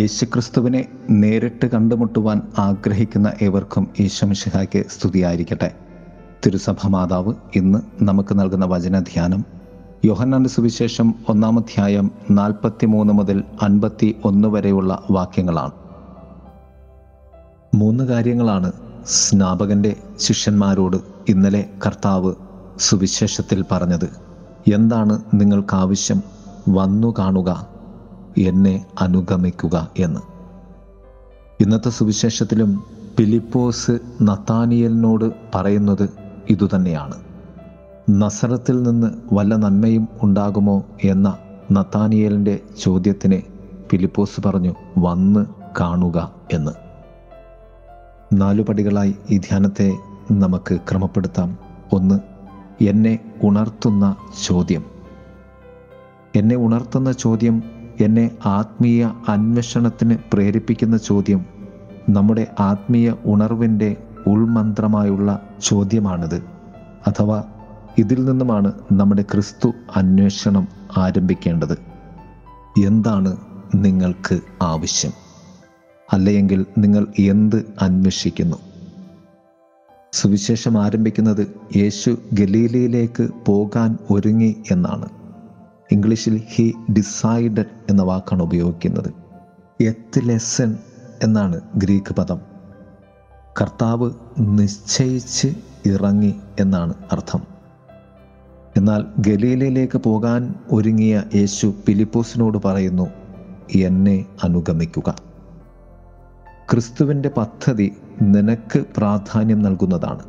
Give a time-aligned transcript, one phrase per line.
[0.00, 5.74] യേശുക്രിസ്തുവിനെ നേരിട്ട് കണ്ടുമുട്ടുവാൻ ആഗ്രഹിക്കുന്ന ഏവർക്കും ഈശ്വമിഷിഹായ്ക്ക് സ്തുതിയായിരിക്കട്ടെ.
[6.46, 9.44] തിരുസഭ മാതാവ് ഇന്ന് നമുക്ക് നൽകുന്ന വചനധ്യാനം
[10.04, 15.70] യോഹന്നാന്റെ സുവിശേഷം ഒന്നാമധ്യായം നാൽപ്പത്തി മൂന്ന് മുതൽ അൻപത്തി ഒന്ന് വരെയുള്ള വാക്യങ്ങളാണ്.
[17.74, 18.72] മൂന്ന് കാര്യങ്ങളാണ്
[19.06, 20.96] സ്നാപകന്റെ ശിഷ്യന്മാരോട്
[21.28, 22.34] ഇന്നലെ കർത്താവ്
[22.78, 24.10] സുവിശേഷത്തിൽ പറഞ്ഞത്.
[24.74, 26.22] എന്താണ് നിങ്ങൾക്കാവശ്യം?
[26.68, 27.69] വന്നു കാണുക.
[28.38, 30.20] എന്നെ അനുഗമിക്കുക എന്ന്.
[31.60, 32.84] ഇന്നത്തെ സുവിശേഷത്തിലും
[33.18, 36.10] ഫിലിപ്പോസ് നത്താനിയലിനോട് പറയുന്നത്
[36.50, 37.14] ഇതുതന്നെയാണ്.
[38.10, 41.38] നസറത്തിൽ നിന്ന് വല്ല നന്മയും ഉണ്ടാകുമോ എന്ന
[41.72, 43.40] നത്താനിയലിന്റെ ചോദ്യത്തിന്
[43.88, 45.46] ഫിലിപ്പോസ് പറഞ്ഞു വന്ന്
[45.80, 46.70] കാണുക എന്ന്.
[48.32, 49.92] നാലുപടികളായി ഈ ധ്യാനത്തെ
[50.30, 51.58] നമുക്ക് ക്രമപ്പെടുത്താം.
[51.92, 52.20] ഒന്ന്
[52.84, 54.84] എന്നെ ഉണർത്തുന്ന ചോദ്യം.
[56.36, 61.46] എന്നെ ഉണർത്തുന്ന ചോദ്യം എന്നെ ആത്മീയ അന്വേഷണത്തിന് പ്രേരിപ്പിക്കുന്ന ചോദ്യം
[62.08, 66.42] നമ്മുടെ ആത്മീയ ഉണർവിന്റെ ഉൾമന്ത്രമായുള്ള ചോദ്യമാണിത്.
[67.06, 67.44] അഥവാ
[67.98, 71.78] ഇതിൽ നിന്നുമാണ് നമ്മുടെ ക്രിസ്തു അന്വേഷണം ആരംഭിക്കേണ്ടത്.
[72.86, 73.36] എന്താണ്
[73.74, 75.12] നിങ്ങൾക്ക് ആവശ്യം?
[76.12, 78.56] അല്ലെങ്കിൽ നിങ്ങൾ എന്ത് അന്വേഷിക്കുന്നു?
[80.12, 85.08] സുവിശേഷം ആരംഭിക്കുന്നത് യേശു ഗലീലയിലേക്ക് പോകാൻ ഒരുങ്ങി എന്നാണ്.
[85.92, 89.12] ഇംഗ്ലീഷിൽ ഹി ഡിസൈഡഡ് എന്ന വാക്കാണ് ഉപയോഗിക്കുന്നത്.
[89.82, 90.76] എത്ത് ലെസൺ
[91.22, 92.40] എന്നാണ് ഗ്രീക്ക് പദം.
[93.60, 95.48] കർത്താവ് നിശ്ചയിച്ച്
[95.86, 97.42] ഇറങ്ങി എന്നാണ് അർത്ഥം.
[98.76, 103.06] എന്നാൽ ഗലീലയിലേക്ക് പോകാൻ ഒരുങ്ങിയ യേശു ഫിലിപ്പോസിനോട് പറയുന്നു
[103.78, 105.14] എന്നെ അനുഗമിക്കുക.
[106.72, 110.22] ക്രിസ്തുവിന്റെ പദ്ധതി നിനക്ക് പ്രാധാന്യം നൽകുന്നതാണ്.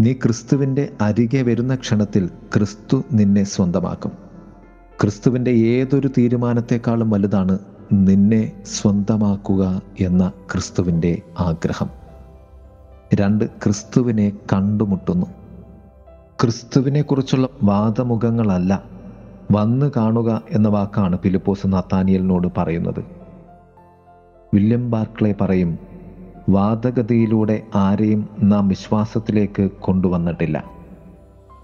[0.00, 4.29] നീ ക്രിസ്തുവിന്റെ അരികെ വരുന്ന ക്ഷണത്തിൽ ക്രിസ്തു നിന്നെ സ്വന്തമാക്കും.
[5.02, 7.58] ക്രിസ്തുവിന്റെ ഏതൊരു തീരുമാനത്തെക്കാളും വലുതാണ്
[7.92, 11.90] നിന്നെ സ്വന്തമാക്കുക എന്ന ക്രിസ്തുവിന്റെ ആഗ്രഹം.
[13.14, 15.26] രണ്ട് ക്രിസ്തുവിനെ കണ്ടുമുട്ടുന്നു.
[16.42, 18.82] ക്രിസ്തുവിനെക്കുറിച്ചുള്ള വാദമുഖങ്ങളല്ല
[19.52, 23.04] വന്ന് കാണുക എന്ന വാക്കാണ് ഫിലിപ്പോസ് നത്താനിയലിനോട് പറയുന്നത്.
[24.54, 25.78] വില്യം ബാർക്ലെ പറയും
[26.48, 30.64] വാദഗതിയിലൂടെ ആരെയും നാം വിശ്വാസത്തിലേക്ക് കൊണ്ടുവന്നിട്ടില്ല.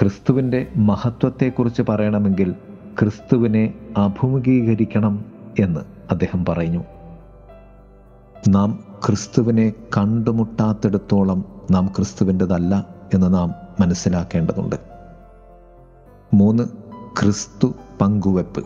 [0.00, 2.54] ക്രിസ്തുവിന്റെ മഹത്വത്തെക്കുറിച്ച് പറയണമെങ്കിൽ
[3.00, 5.24] ക്രിസ്തുവിനെ അഭിമുഖീകരിക്കണം
[5.58, 6.84] എന്ന് അദ്ദേഹം പറഞ്ഞു.
[8.48, 14.76] നാം ക്രിസ്തുവിനെ കണ്ടുമുട്ടാത്തിടത്തോളം നാം ക്രിസ്തുവിന്റെതല്ല എന്ന് നാം മനസ്സിലാക്കേണ്ടതുണ്ട്.
[16.34, 16.62] മൂന്ന്
[17.20, 18.64] ക്രിസ്തു പങ്കുവെപ്പ്.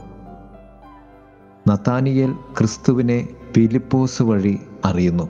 [1.68, 5.28] നത്താനിയേൽ ക്രിസ്തുവിനെ പിലിപ്പോസ് വഴി അറിയുന്നു.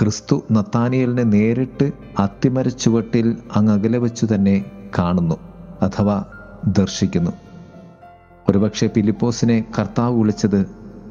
[0.00, 4.64] ക്രിസ്തു നത്താനിയലിനെ നേരിട്ട് അത്തിമരച്ചുവട്ടിൽ അങ്ങകലെ വെച്ചു തന്നെ
[4.98, 5.36] കാണുന്നു
[5.82, 6.24] അഥവാ
[6.64, 7.30] ദർശിക്കുന്നു.
[8.48, 10.66] ഒരുപക്ഷെ ഫിലിപ്പോസിനെ കർത്താവ് വിളിച്ചത്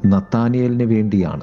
[0.06, 1.40] നത്താനിയലിന് വേണ്ടിയാണ്.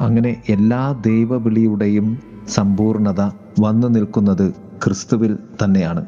[0.00, 2.18] അങ്ങനെ എല്ലാ ദൈവവിളിയുടെയും
[2.48, 3.20] സമ്പൂർണത
[3.60, 4.52] വന്നു നിൽക്കുന്നത്
[4.84, 6.04] ക്രിസ്തുവിൽ തന്നെയാണ്.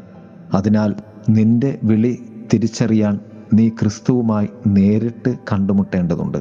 [0.54, 0.94] അതിനാൽ
[1.28, 2.18] നിന്റെ വിളി
[2.52, 3.20] തിരിച്ചറിയാൻ
[3.54, 6.38] നീ ക്രിസ്തുവുമായി നേരിട്ട് കണ്ടുമുട്ടേണ്ടതുണ്ട്.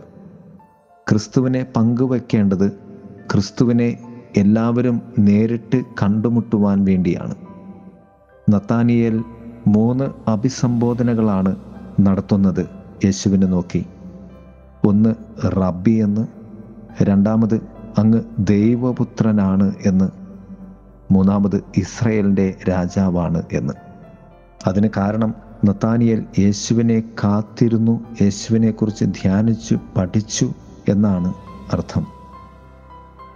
[1.10, 2.72] ക്രിസ്തുവിനെ പങ്കുവെക്കേണ്ടത്
[3.32, 3.98] ക്രിസ്തുവിനെ
[4.38, 7.36] എല്ലാവരും നേരിട്ട് കണ്ടുമുട്ടുവാൻ വേണ്ടിയാണ്.
[8.50, 9.24] നത്താനിയേൽ
[9.68, 11.56] മൂന്ന് അഭിസംബോധനകളാണ്
[12.00, 12.70] നടത്തുന്നത്
[13.06, 13.86] യേശുവിനെ നോക്കി.
[14.86, 15.16] ഒന്ന്
[15.46, 16.28] റബ്ബി എന്ന്.
[17.04, 17.56] രണ്ടാമത്
[17.98, 20.10] അങ്ങ് ദൈവപുത്രനാണ് എന്ന്.
[21.12, 23.74] മൂന്നാമത് ഇസ്രയേലിന്റെ രാജാവാണ് എന്ന്.
[24.68, 25.34] അതിന് കാരണം
[25.66, 30.54] നത്താനിയൽ യേശുവിനെ കാത്തിരുന്നു യേശുവിനെക്കുറിച്ച് ധ്യാനിച്ചു പഠിച്ചു
[30.90, 31.34] എന്നാണ്
[31.74, 32.08] അർത്ഥം.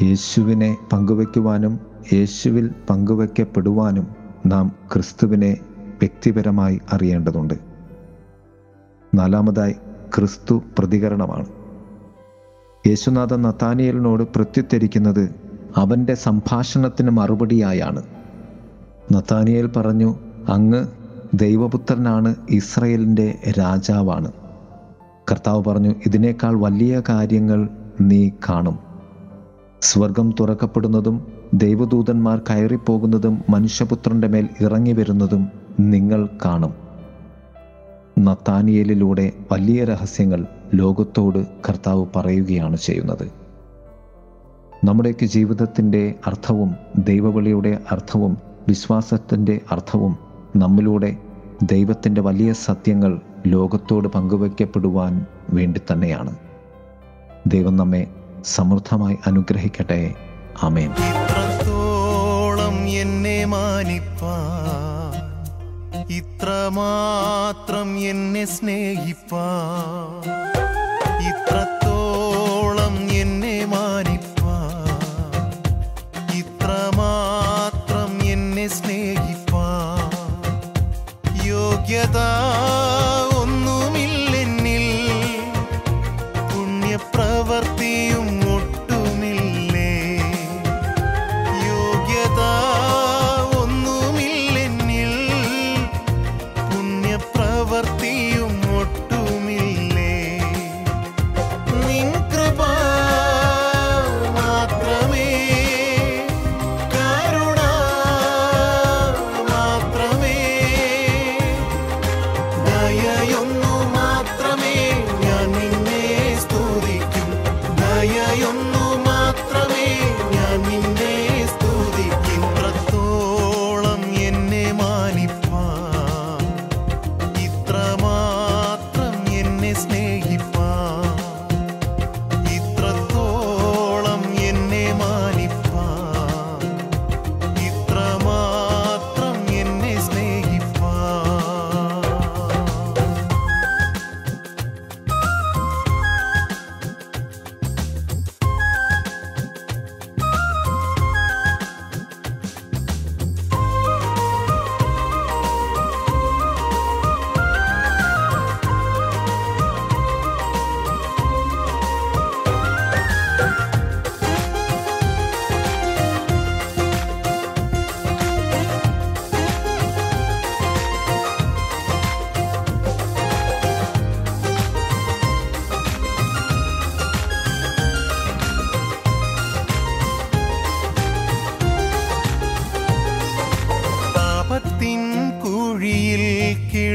[0.02, 1.80] യേശുവിനെ പങ്കുവയ്ക്കുവാനും
[2.14, 4.08] യേശുവിൽ പങ്കുവയ്ക്കപ്പെടുവാനും
[4.46, 7.67] നാം ക്രിസ്തുവിനെ വ്യക്തിപരമായി അറിയേണ്ടതുണ്ട്.
[9.16, 9.76] നാലാമതായി
[10.16, 11.46] ക്രിസ്തു പ്രതികരണമാണ്.
[12.88, 15.36] യേശുനാഥൻ നത്താനിയലിനോട് പ്രത്യുത്തരിക്കുന്നത്
[15.78, 18.04] അവന്റെ സംഭാഷണത്തിന് മറുപടിയായാണ്.
[19.14, 20.16] നത്താനിയൽ പറഞ്ഞു
[20.50, 20.88] അങ്ങ്
[21.34, 24.32] ദൈവപുത്രനാണ് ഇസ്രയേലിന്റെ രാജാവാണ്.
[25.32, 27.70] കർത്താവ് പറഞ്ഞു ഇതിനേക്കാൾ വലിയ കാര്യങ്ങൾ
[28.02, 28.80] നീ കാണും.
[29.82, 35.48] സ്വർഗം തുറക്കപ്പെടുന്നതും ദൈവദൂതന്മാർ കയറിപ്പോകുന്നതും മനുഷ്യപുത്രന്റെ മേൽ ഇറങ്ങി വരുന്നതും
[35.80, 36.87] നിങ്ങൾ കാണും.
[38.18, 43.32] നത്താനിയേലിലൂടെ വലിയ രഹസ്യങ്ങൾ ലോകത്തോട് കർത്താവ് പറയുകയാണ് ചെയ്യുന്നത്.
[44.84, 48.38] നമ്മുടെയൊക്കെ ജീവിതത്തിന്റെ അർത്ഥവും ദൈവവിളിയുടെ അർത്ഥവും
[48.68, 50.18] വിശ്വാസത്തിന്റെ അർത്ഥവും
[50.56, 51.18] നമ്മിലൂടെ
[51.64, 56.36] ദൈവത്തിന്റെ വലിയ സത്യങ്ങൾ ലോകത്തോട് പങ്കുവയ്ക്കപ്പെടുവാൻ വേണ്ടി തന്നെയാണ്.
[57.48, 58.08] ദൈവം നമ്മെ
[58.46, 60.14] സമൃദ്ധമായി അനുഗ്രഹിക്കട്ടെ.
[60.64, 60.92] ആമേൻ.
[62.88, 64.87] എന്നെ മാനിപ്പാൻ
[66.10, 68.46] ഇത്രമാത്രം എന്നെ
[69.06, 70.47] ഇത്രത്തോളം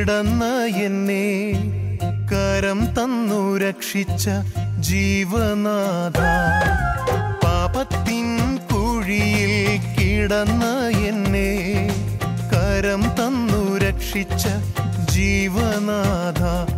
[0.02, 1.52] കിടന്ന എന്നെ
[2.32, 4.30] കരം തന്നു രക്ഷിച്ച
[4.80, 6.18] ജീവനാഥ.
[7.44, 11.50] പാപത്തിൻ കുഴിയിൽ കിടന്ന എന്നെ
[12.52, 14.48] കരം തന്നു രക്ഷിച്ച
[15.10, 16.71] ജീവനാഥ.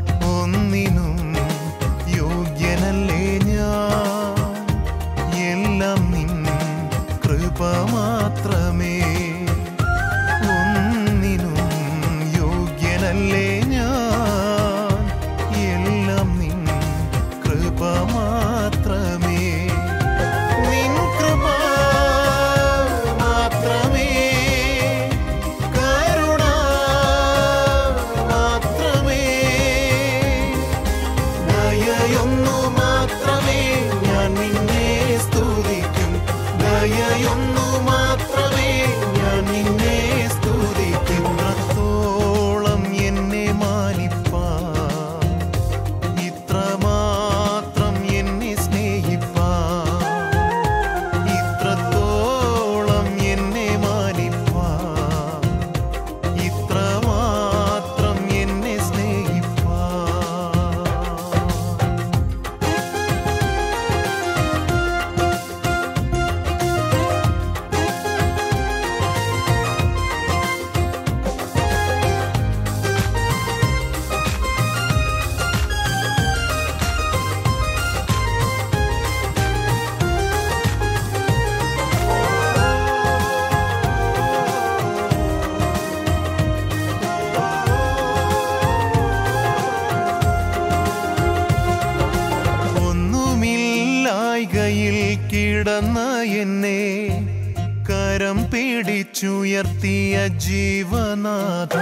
[99.55, 101.75] ನಿಯರ್ತಿಯ ಜೀವನಾಥ.